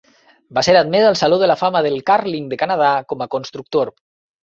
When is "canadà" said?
2.65-2.91